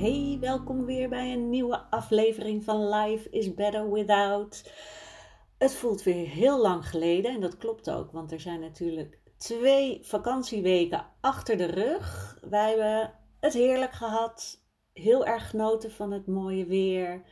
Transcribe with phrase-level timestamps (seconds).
[0.00, 4.72] Hey, welkom weer bij een nieuwe aflevering van Life is Better Without.
[5.58, 9.98] Het voelt weer heel lang geleden en dat klopt ook, want er zijn natuurlijk twee
[10.02, 12.38] vakantieweken achter de rug.
[12.50, 17.22] Wij hebben het heerlijk gehad, heel erg genoten van het mooie weer.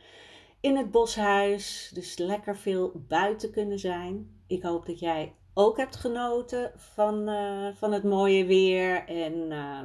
[0.61, 4.41] In het boshuis, dus lekker veel buiten kunnen zijn.
[4.47, 9.07] Ik hoop dat jij ook hebt genoten van, uh, van het mooie weer.
[9.07, 9.81] En uh,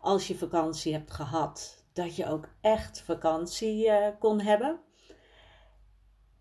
[0.00, 4.80] als je vakantie hebt gehad, dat je ook echt vakantie uh, kon hebben.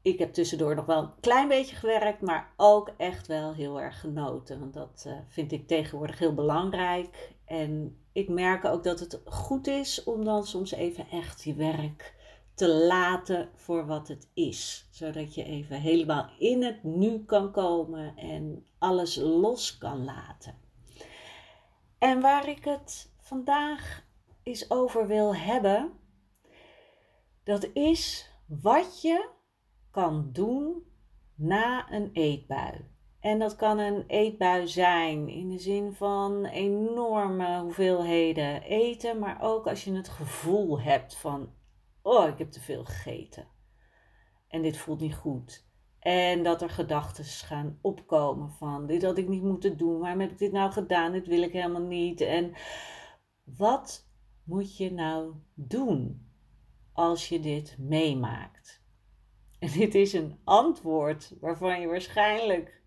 [0.02, 4.00] Ik heb tussendoor nog wel een klein beetje gewerkt, maar ook echt wel heel erg
[4.00, 4.60] genoten.
[4.60, 7.36] Want dat uh, vind ik tegenwoordig heel belangrijk.
[7.46, 12.16] En ik merk ook dat het goed is om dan soms even echt je werk
[12.54, 14.88] te laten voor wat het is.
[14.92, 20.56] Zodat je even helemaal in het nu kan komen en alles los kan laten.
[21.98, 24.06] En waar ik het vandaag
[24.48, 25.92] eens over wil hebben,
[27.44, 29.30] dat is wat je
[29.92, 30.84] kan doen
[31.36, 32.96] na een eetbui.
[33.20, 39.68] En dat kan een eetbui zijn in de zin van enorme hoeveelheden eten, maar ook
[39.68, 41.54] als je het gevoel hebt van,
[42.02, 43.48] oh, ik heb te veel gegeten.
[44.48, 45.66] En dit voelt niet goed.
[46.00, 50.32] En dat er gedachten gaan opkomen van, dit had ik niet moeten doen, waarom heb
[50.32, 52.22] ik dit nou gedaan, dit wil ik helemaal niet.
[52.22, 52.54] En
[53.44, 54.07] wat
[54.48, 56.28] moet je nou doen
[56.92, 58.82] als je dit meemaakt?
[59.60, 62.82] En dit is een antwoord waarvan je waarschijnlijk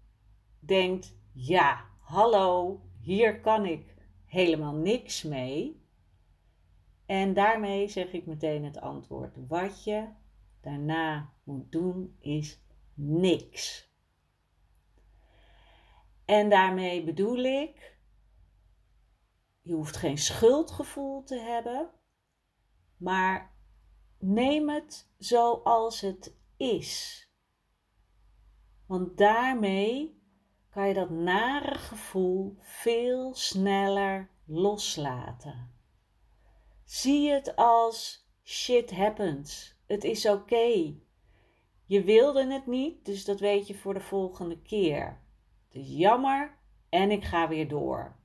[0.59, 3.95] denkt: ja, hallo, hier kan ik
[4.27, 5.85] helemaal niks mee.
[7.07, 9.37] En daarmee zeg ik meteen het antwoord.
[9.49, 10.09] Wat je
[10.61, 12.61] daarna moet doen is
[12.95, 13.91] niks.
[16.25, 17.99] En daarmee bedoel ik
[19.71, 21.91] je hoeft geen schuldgevoel te hebben,
[22.97, 23.55] maar
[24.19, 27.25] neem het zoals het is.
[28.87, 30.23] Want daarmee
[30.71, 35.75] kan je dat nare gevoel veel sneller loslaten.
[36.85, 39.77] Zie het als shit happens.
[39.87, 40.95] Het is oké.
[41.85, 45.21] Je wilde het niet, dus dat weet je voor de volgende keer.
[45.67, 48.20] Het is jammer en ik ga weer door.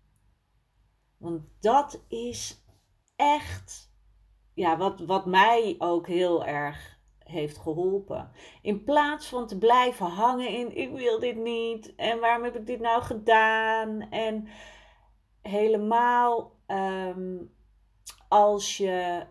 [1.18, 2.64] Want dat is
[3.16, 3.94] echt
[4.54, 8.32] ja, wat, wat mij ook heel erg heeft geholpen.
[8.62, 12.66] In plaats van te blijven hangen in ik wil dit niet en waarom heb ik
[12.66, 14.48] dit nou gedaan en
[15.42, 17.38] helemaal ehm,
[18.28, 19.26] als je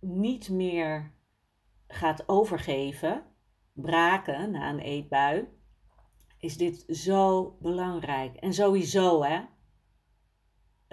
[0.00, 1.12] niet meer
[1.86, 3.24] gaat overgeven,
[3.72, 5.48] braken na een eetbui,
[6.38, 8.36] is dit zo belangrijk.
[8.36, 9.40] En sowieso, hè,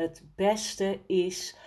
[0.02, 1.58] het beste is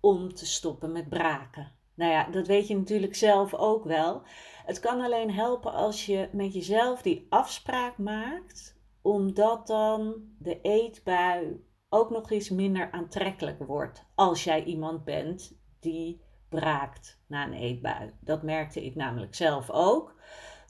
[0.00, 1.72] om te stoppen met braken.
[1.94, 4.22] Nou ja, dat weet je natuurlijk zelf ook wel.
[4.64, 11.64] Het kan alleen helpen als je met jezelf die afspraak maakt, omdat dan de eetbui
[11.88, 18.12] ook nog eens minder aantrekkelijk wordt als jij iemand bent die braakt na een eetbui.
[18.20, 20.14] Dat merkte ik namelijk zelf ook.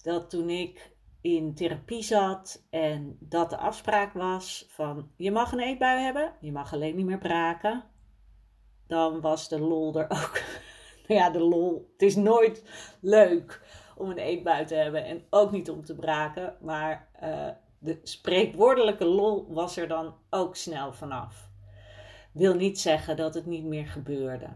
[0.03, 0.92] Dat toen ik
[1.23, 6.53] in therapie zat en dat de afspraak was van je mag een eetbui hebben, je
[6.53, 7.85] mag alleen niet meer braken,
[8.87, 10.41] dan was de lol er ook.
[11.07, 11.91] nou ja, de lol.
[11.93, 12.65] Het is nooit
[13.01, 13.61] leuk
[13.97, 17.49] om een eetbui te hebben en ook niet om te braken, maar uh,
[17.79, 21.51] de spreekwoordelijke lol was er dan ook snel vanaf.
[22.33, 24.49] Wil niet zeggen dat het niet meer gebeurde.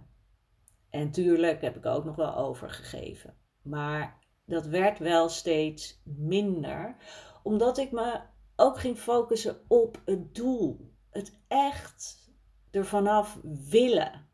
[0.90, 3.34] En tuurlijk heb ik ook nog wel overgegeven.
[3.62, 6.96] Maar dat werd wel steeds minder,
[7.42, 8.20] omdat ik me
[8.56, 10.94] ook ging focussen op het doel.
[11.10, 12.30] Het echt
[12.70, 14.28] er vanaf willen.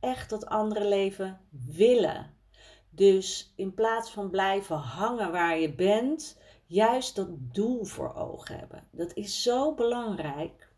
[0.00, 2.38] Echt dat andere leven willen.
[2.90, 8.88] Dus in plaats van blijven hangen waar je bent, juist dat doel voor ogen hebben.
[8.92, 10.72] Dat is zo belangrijk.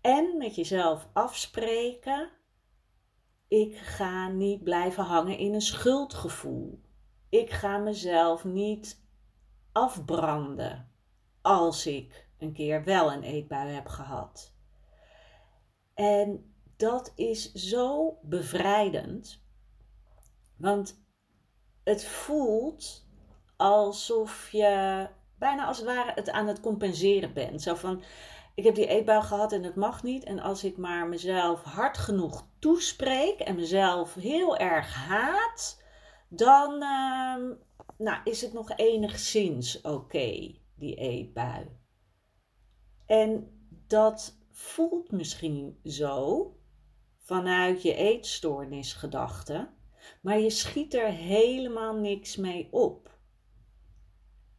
[0.00, 2.30] En met jezelf afspreken.
[3.48, 6.80] Ik ga niet blijven hangen in een schuldgevoel.
[7.30, 9.02] Ik ga mezelf niet
[9.72, 10.92] afbranden
[11.42, 14.54] als ik een keer wel een eetbui heb gehad.
[15.94, 19.42] En dat is zo bevrijdend,
[20.56, 21.04] want
[21.84, 23.06] het voelt
[23.56, 27.62] alsof je bijna als het ware het aan het compenseren bent.
[27.62, 28.02] Zo van,
[28.54, 30.24] ik heb die eetbui gehad en het mag niet.
[30.24, 35.82] En als ik maar mezelf hard genoeg toespreek en mezelf heel erg haat,
[36.30, 37.56] dan uh,
[37.98, 41.66] nou, is het nog enigszins oké, die eetbui.
[43.06, 46.54] En dat voelt misschien zo
[47.18, 49.70] vanuit je eetstoornisgedachte,
[50.22, 53.18] maar je schiet er helemaal niks mee op.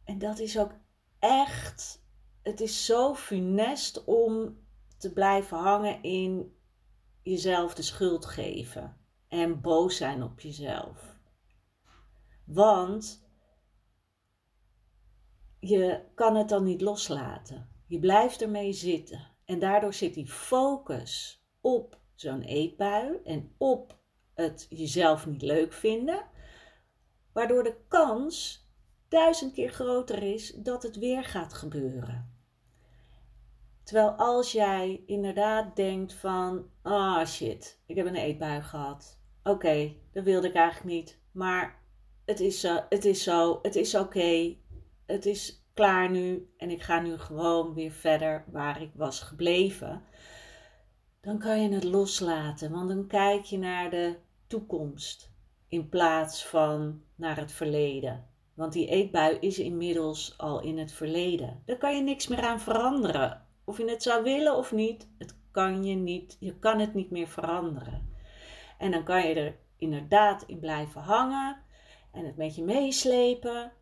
[0.04, 0.72] En dat is ook
[1.18, 2.04] echt,
[2.42, 4.58] het is zo funest om
[4.98, 6.56] te blijven hangen in
[7.22, 8.96] jezelf de schuld geven
[9.28, 11.11] en boos zijn op jezelf.
[12.44, 13.26] Want
[15.60, 17.68] je kan het dan niet loslaten.
[17.86, 19.28] Je blijft ermee zitten.
[19.44, 23.98] En daardoor zit die focus op zo'n eetbui en op
[24.34, 26.24] het jezelf niet leuk vinden,
[27.32, 28.66] waardoor de kans
[29.08, 32.36] duizend keer groter is dat het weer gaat gebeuren.
[33.82, 39.20] Terwijl als jij inderdaad denkt van, ah shit, ik heb een eetbui gehad.
[39.42, 41.81] Oké, dat wilde ik eigenlijk niet, maar
[42.32, 44.56] het is zo, het is zo, het is oké,
[45.06, 50.02] het is klaar nu en ik ga nu gewoon weer verder waar ik was gebleven.
[51.20, 55.30] Dan kan je het loslaten, want dan kijk je naar de toekomst
[55.68, 58.26] in plaats van naar het verleden.
[58.54, 61.62] Want die eetbui is inmiddels al in het verleden.
[61.66, 63.46] Daar kan je niks meer aan veranderen.
[63.64, 66.36] Of je het zou willen of niet, het kan je niet.
[66.40, 68.10] Je kan het niet meer veranderen.
[68.78, 71.62] En dan kan je er inderdaad in blijven hangen
[72.12, 73.72] en het met je meeslepen,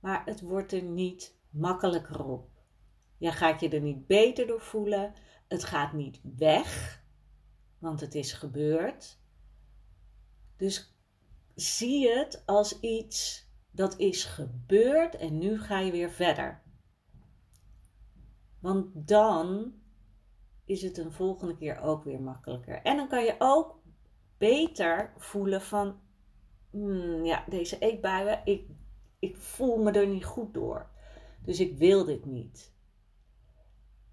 [0.00, 2.48] maar het wordt er niet makkelijker op.
[3.18, 5.14] Je gaat je er niet beter door voelen.
[5.48, 7.02] Het gaat niet weg,
[7.78, 9.18] want het is gebeurd.
[10.56, 10.96] Dus
[11.54, 16.62] zie het als iets dat is gebeurd en nu ga je weer verder.
[18.60, 19.74] Want dan
[20.64, 22.82] is het een volgende keer ook weer makkelijker.
[22.82, 23.80] En dan kan je ook
[24.38, 26.00] beter voelen van,
[26.76, 28.68] hmm, ja, deze eetbuien, ik,
[29.18, 30.90] ik voel me er niet goed door.
[31.44, 32.74] Dus ik wil dit niet.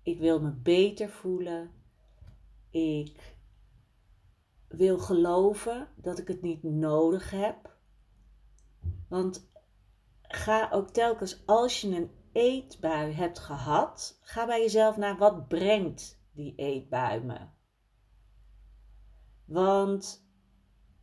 [0.03, 1.71] Ik wil me beter voelen.
[2.69, 3.35] Ik
[4.67, 7.77] wil geloven dat ik het niet nodig heb.
[9.07, 9.49] Want
[10.21, 16.19] ga ook telkens als je een eetbui hebt gehad, ga bij jezelf naar wat brengt
[16.31, 17.39] die eetbui me.
[19.45, 20.27] Want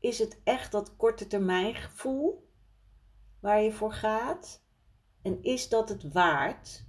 [0.00, 2.48] is het echt dat korte termijn gevoel
[3.40, 4.62] waar je voor gaat?
[5.22, 6.84] En is dat het waard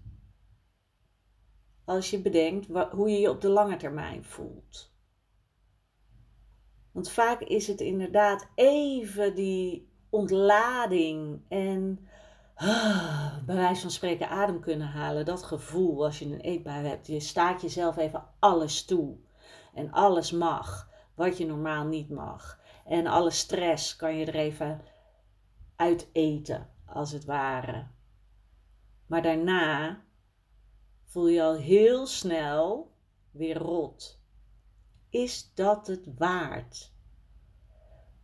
[1.85, 4.91] als je bedenkt hoe je je op de lange termijn voelt?
[6.91, 12.07] Want vaak is het inderdaad even die ontlading en
[12.55, 15.25] ah, bij wijze van spreken adem kunnen halen.
[15.25, 17.07] Dat gevoel als je een eetbui hebt.
[17.07, 19.15] Je staat jezelf even alles toe.
[19.73, 22.59] En alles mag, wat je normaal niet mag.
[22.85, 24.81] En alle stress kan je er even
[25.75, 27.87] uit eten, als het ware.
[29.07, 30.03] Maar daarna
[31.05, 32.91] voel je al heel snel
[33.31, 34.21] weer rot.
[35.09, 36.93] Is dat het waard?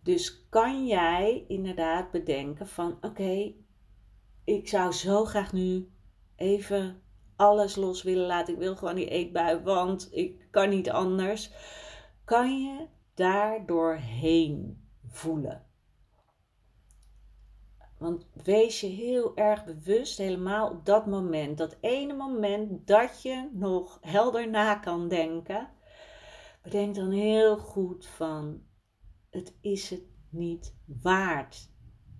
[0.04, 3.54] Dus kan jij inderdaad bedenken van oké,
[4.44, 5.92] ik zou zo graag nu
[6.36, 7.02] even
[7.36, 8.54] alles los willen laten.
[8.54, 11.52] Ik wil gewoon die eetbui, want ik kan niet anders.
[12.24, 15.65] Kan je daar doorheen voelen?
[17.97, 23.50] Want wees je heel erg bewust, helemaal op dat moment, dat ene moment dat je
[23.53, 25.69] nog helder na kan denken.
[26.62, 28.62] Bedenk dan heel goed van,
[29.29, 31.71] het is het niet waard.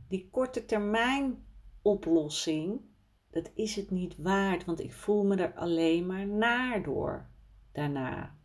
[0.08, 1.46] Die korte termijn
[1.82, 2.82] oplossing,
[3.30, 7.30] dat is het niet waard, want ik voel me er alleen maar naar door
[7.72, 8.36] daarna.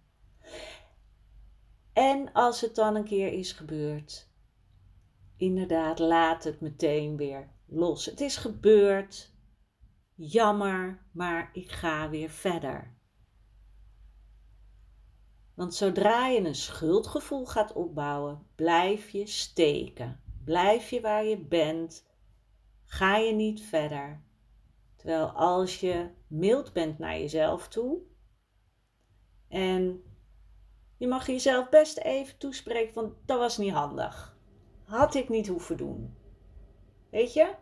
[1.93, 4.29] En als het dan een keer is gebeurd,
[5.37, 8.07] inderdaad, laat het meteen weer los.
[8.07, 9.35] Het is gebeurd,
[10.15, 12.97] jammer, maar ik ga weer verder.
[15.55, 20.21] Want zodra je een schuldgevoel gaat opbouwen, blijf je steken.
[20.45, 22.07] Blijf je waar je bent.
[22.85, 24.23] Ga je niet verder.
[24.97, 27.99] Terwijl als je mild bent naar jezelf toe
[29.49, 30.03] en
[31.03, 34.37] je mag jezelf best even toespreken van dat was niet handig.
[34.85, 36.15] Had ik niet hoeven doen.
[37.11, 37.55] Weet je?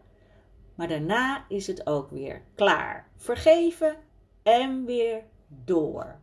[0.74, 3.10] Maar daarna is het ook weer klaar.
[3.16, 3.96] Vergeven
[4.42, 6.20] en weer door.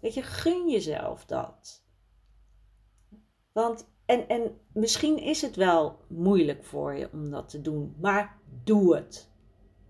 [0.00, 1.84] Weet je, gun jezelf dat.
[3.52, 8.38] Want, en, en misschien is het wel moeilijk voor je om dat te doen, maar
[8.64, 9.30] doe het.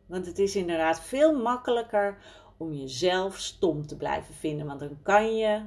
[0.06, 2.18] Want het is inderdaad veel makkelijker
[2.56, 4.66] om jezelf stom te blijven vinden.
[4.66, 5.62] Want dan kan je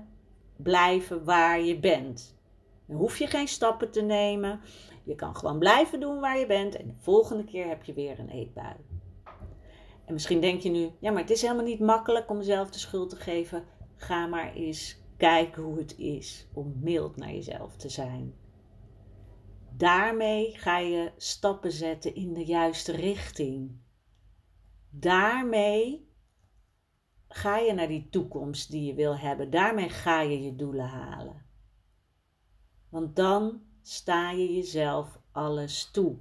[0.64, 2.38] blijven waar je bent.
[2.86, 4.60] Dan hoef je geen stappen te nemen.
[5.04, 6.76] Je kan gewoon blijven doen waar je bent.
[6.76, 8.76] En de volgende keer heb je weer een eetbui.
[10.06, 12.80] En misschien denk je nu, ja, maar het is helemaal niet makkelijk om mezelf de
[12.80, 13.64] schuld te geven.
[13.96, 18.34] Ga maar eens kijken hoe het is om mild naar jezelf te zijn.
[19.78, 23.72] Daarmee ga je stappen zetten in de juiste richting.
[24.90, 26.09] Daarmee
[27.30, 29.50] ga je naar die toekomst die je wil hebben.
[29.50, 31.46] Daarmee ga je je doelen halen.
[32.90, 36.18] Want dan sta je jezelf alles toe.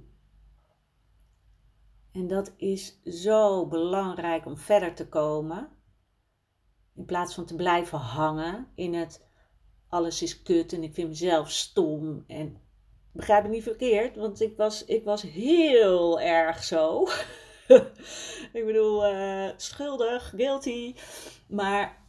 [2.11, 5.69] En dat is zo belangrijk om verder te komen.
[6.95, 9.27] In plaats van te blijven hangen in het
[9.89, 12.23] alles is kut en ik vind mezelf stom.
[12.27, 12.61] En
[13.11, 17.07] begrijp me niet verkeerd, want ik was, ik was heel erg zo.
[18.57, 20.95] ik bedoel, uh, schuldig, guilty.
[21.47, 22.05] Maar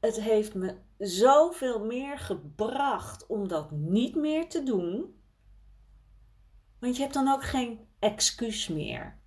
[0.00, 5.20] het heeft me zoveel meer gebracht om dat niet meer te doen.
[6.78, 9.20] Want je hebt dan ook geen excuus meer.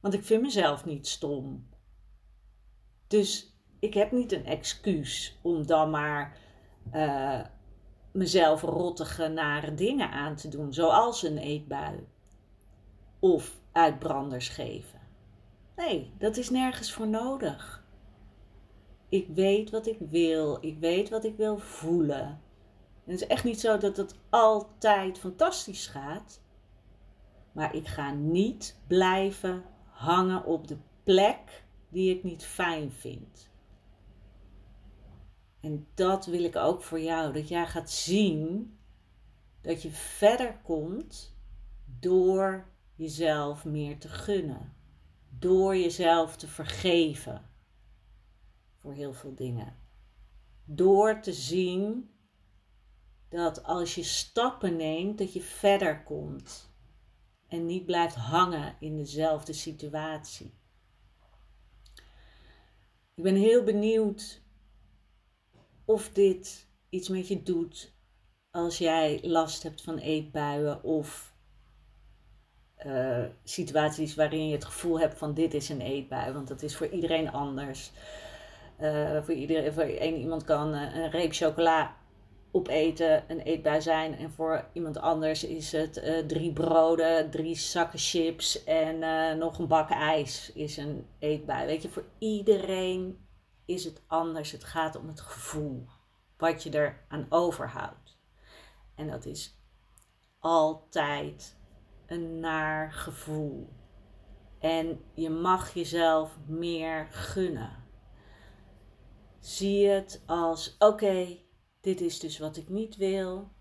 [0.00, 1.68] Want ik vind mezelf niet stom.
[3.06, 6.38] Dus ik heb niet een excuus om dan maar
[6.92, 7.44] uh,
[8.12, 12.06] mezelf rottige, nare dingen aan te doen, zoals een eetbui.
[13.24, 15.00] Of uitbranders geven.
[15.76, 17.84] Nee, dat is nergens voor nodig.
[19.08, 20.58] Ik weet wat ik wil.
[20.60, 22.26] Ik weet wat ik wil voelen.
[23.04, 26.40] En het is echt niet zo dat het altijd fantastisch gaat.
[27.52, 33.50] Maar ik ga niet blijven hangen op de plek die ik niet fijn vind.
[35.60, 37.32] En dat wil ik ook voor jou.
[37.32, 38.78] Dat jij gaat zien
[39.60, 41.36] dat je verder komt
[42.00, 44.76] door jezelf meer te gunnen.
[45.38, 47.50] Door jezelf te vergeven
[48.80, 49.76] voor heel veel dingen.
[50.64, 52.10] Door te zien
[53.28, 56.72] dat als je stappen neemt, dat je verder komt.
[57.48, 60.54] En niet blijft hangen in dezelfde situatie.
[63.14, 64.42] Ik ben heel benieuwd
[65.84, 67.92] of dit iets met je doet
[68.50, 71.33] als jij last hebt van eetbuien of
[72.86, 76.76] uh, situaties waarin je het gevoel hebt van dit is een eetbui, want dat is
[76.76, 77.90] voor iedereen anders.
[78.80, 81.96] Uh, voor, iedereen, voor één iemand kan uh, een reep chocola
[82.50, 88.64] opeten een eetbui zijn en voor iemand anders is het drie broden, drie zakken chips
[88.64, 88.98] en
[89.38, 91.66] nog een bak ijs is een eetbui.
[91.66, 93.26] Weet je, voor iedereen
[93.64, 94.52] is het anders.
[94.52, 95.86] Het gaat om het gevoel
[96.36, 98.18] wat je er aan overhoudt.
[98.94, 99.58] En dat is
[100.38, 101.56] altijd
[102.14, 103.68] een naar gevoel.
[104.58, 107.84] En je mag jezelf meer gunnen.
[109.40, 111.38] Zie het als: oké,
[111.80, 113.52] dit is dus wat ik niet wil.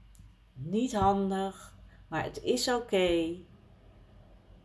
[0.54, 3.38] Niet handig, maar het is oké.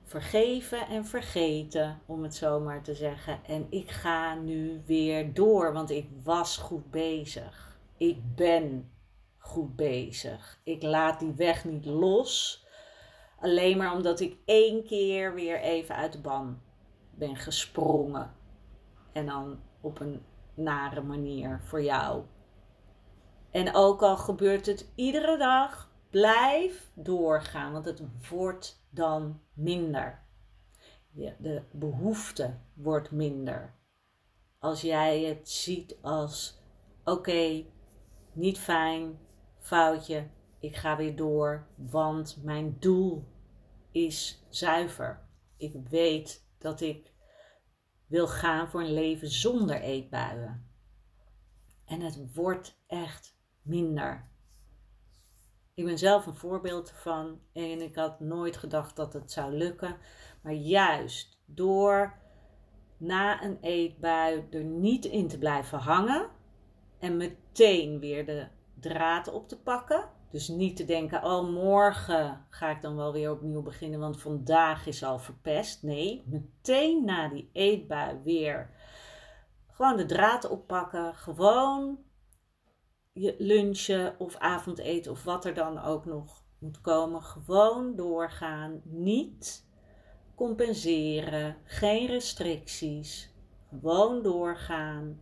[0.02, 3.45] Vergeven en vergeten, om het zo maar te zeggen.
[3.45, 7.78] En ik ga nu weer door, want ik was goed bezig.
[7.97, 8.92] Ik ben
[9.38, 10.61] goed bezig.
[10.64, 12.66] Ik laat die weg niet los
[13.40, 16.61] Alleen maar omdat ik één keer weer even uit de ban
[17.11, 18.35] ben gesprongen.
[19.12, 20.23] En dan op een
[20.54, 22.25] nare manier voor jou.
[23.50, 30.26] En ook al gebeurt het iedere dag, blijf doorgaan, want het wordt dan minder.
[31.38, 33.75] De behoefte wordt minder.
[34.59, 36.62] Als jij het ziet als:
[37.04, 37.64] oké,
[38.33, 39.18] niet fijn,
[39.59, 43.24] foutje, ik ga weer door, want mijn doel
[43.90, 45.26] is zuiver.
[45.56, 47.12] Ik weet dat ik
[48.06, 50.70] wil gaan voor een leven zonder eetbuien.
[51.84, 54.30] En het wordt echt minder.
[55.74, 59.96] Ik ben zelf een voorbeeld ervan en ik had nooit gedacht dat het zou lukken.
[60.42, 62.18] Maar juist door
[62.96, 66.30] na een eetbui er niet in te blijven hangen
[66.98, 72.70] en meteen weer de draad op te pakken Dus niet te denken, oh morgen ga
[72.70, 75.82] ik dan wel weer opnieuw beginnen, want vandaag is al verpest.
[75.82, 78.70] Nee, meteen na die eetbui weer
[79.78, 81.14] gewoon de draad oppakken.
[81.14, 81.99] Gewoon
[83.12, 87.23] je lunchen of avondeten of wat er dan ook nog moet komen.
[87.23, 88.80] Gewoon doorgaan.
[88.85, 89.66] Niet
[90.35, 91.56] compenseren.
[91.64, 93.35] Geen restricties.
[93.68, 95.20] Gewoon doorgaan.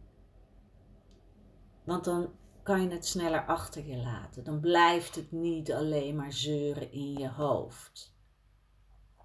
[1.85, 2.31] Want dan
[2.67, 4.45] kan je het sneller achter je laten.
[4.45, 8.17] Dan blijft het niet alleen maar zeuren in je hoofd.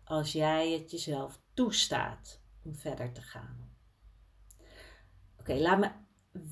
[0.03, 3.69] Als jij het jezelf toestaat om verder te gaan.
[5.39, 5.91] Oké, laat me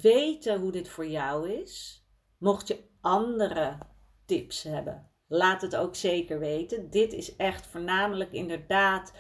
[0.01, 2.05] weten hoe dit voor jou is.
[2.37, 3.77] Mocht je andere
[4.25, 6.89] tips hebben, laat het ook zeker weten.
[6.89, 9.13] Dit is echt voornamelijk inderdaad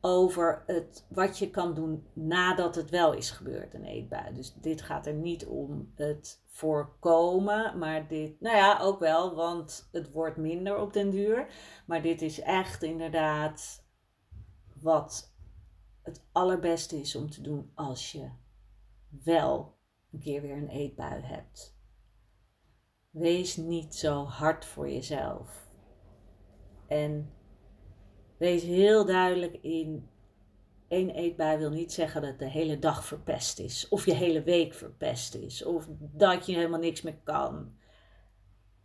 [0.00, 4.34] over het, wat je kan doen nadat het wel is gebeurd, een eetbui.
[4.34, 9.88] Dus dit gaat er niet om het voorkomen, maar dit, nou ja, ook wel, want
[9.92, 11.46] het wordt minder op den duur.
[11.86, 13.84] Maar dit is echt inderdaad
[14.80, 15.34] wat
[16.02, 18.30] het allerbeste is om te doen als je
[19.08, 19.76] wel
[20.12, 21.80] een keer weer een eetbui hebt.
[23.10, 25.70] Wees niet zo hard voor jezelf.
[26.86, 27.32] En
[28.36, 30.10] wees heel duidelijk in.
[30.92, 33.88] Één eetbui wil niet zeggen dat de hele dag verpest is.
[33.88, 35.64] Of je hele week verpest is.
[35.64, 37.76] Of dat je helemaal niks meer kan.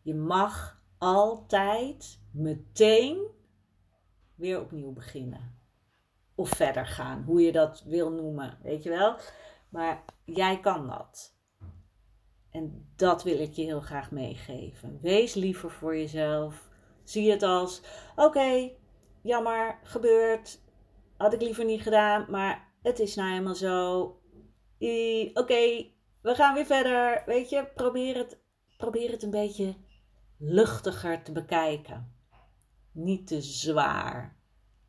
[0.01, 3.27] Je mag altijd meteen
[4.35, 5.55] weer opnieuw beginnen.
[6.35, 9.15] Of verder gaan, hoe je dat wil noemen, weet je wel.
[9.69, 11.35] Maar jij kan dat.
[12.51, 14.99] En dat wil ik je heel graag meegeven.
[15.01, 16.69] Wees liever voor jezelf.
[17.03, 17.81] Zie het als:
[18.15, 18.71] oké,
[19.21, 20.65] jammer, gebeurt.
[21.17, 24.01] Had ik liever niet gedaan, maar het is nou helemaal zo.
[25.33, 27.23] Oké, we gaan weer verder.
[27.25, 28.39] Weet je, probeer het,
[28.77, 29.75] probeer het een beetje
[30.37, 32.15] luchtiger te bekijken.
[32.91, 34.37] Niet te zwaar.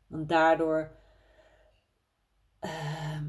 [0.07, 0.97] Want daardoor.
[2.61, 3.21] Uh,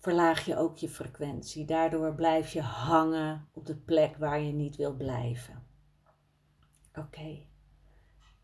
[0.00, 1.64] verlaag je ook je frequentie.
[1.64, 5.66] Daardoor blijf je hangen op de plek waar je niet wil blijven.
[6.90, 7.00] Oké.
[7.00, 7.48] Okay.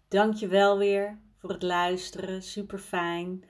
[0.09, 2.43] Dank je wel weer voor het luisteren.
[2.43, 3.45] Super fijn.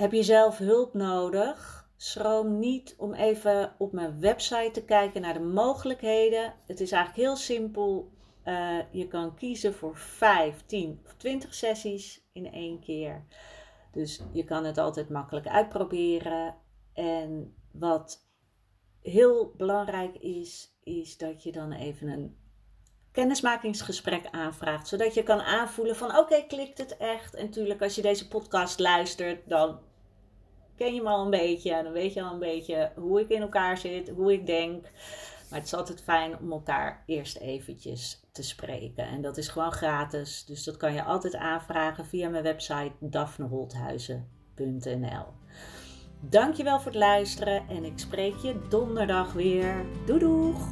[0.00, 1.88] Heb je zelf hulp nodig?
[1.96, 6.54] Schroom niet om even op mijn website te kijken naar de mogelijkheden.
[6.66, 8.12] Het is eigenlijk heel simpel.
[8.44, 13.24] Uh, je kan kiezen voor 5, 10 of 20 sessies in één keer.
[13.92, 16.54] Dus je kan het altijd makkelijk uitproberen.
[16.92, 18.18] En wat
[19.02, 22.36] heel belangrijk is, is dat je dan even een
[23.12, 24.88] kennismakingsgesprek aanvraagt.
[24.88, 27.34] Zodat je kan aanvoelen van oké, klikt het echt?
[27.34, 29.88] En natuurlijk als je deze podcast luistert, dan
[30.80, 31.72] ken je me al een beetje.
[31.72, 34.82] En dan weet je al een beetje hoe ik in elkaar zit, hoe ik denk.
[35.50, 39.06] Maar het is altijd fijn om elkaar eerst eventjes te spreken.
[39.06, 40.44] En dat is gewoon gratis.
[40.44, 45.24] Dus dat kan je altijd aanvragen via mijn website daphneholthuizen.nl
[46.20, 49.84] Dankjewel voor het luisteren en ik spreek je donderdag weer.
[50.06, 50.68] Doei doeg!